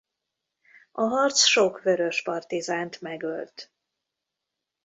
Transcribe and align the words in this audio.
A 0.91 1.01
harc 1.01 1.35
sok 1.43 1.81
vörös 1.83 2.21
partizánt 2.21 3.01
megölt. 3.01 3.71